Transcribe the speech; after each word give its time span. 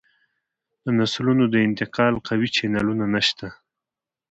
د 0.83 0.85
نسلونو 0.99 1.43
د 1.49 1.55
انتقال 1.67 2.13
قوي 2.27 2.49
چینلونه 2.55 3.05
نشته 3.15 3.47